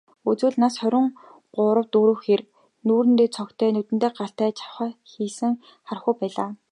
[0.29, 1.07] Үзвэл, нас хорин
[1.55, 2.41] гурав дөрөв хэр,
[2.85, 5.53] нүүрэндээ цогтой, нүдэндээ галтай, шавхийсэн
[5.87, 6.49] хархүү байлаа.